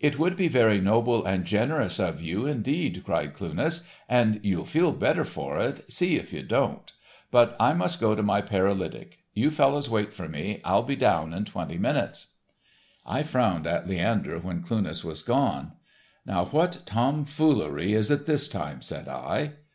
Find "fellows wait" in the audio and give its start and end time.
9.50-10.14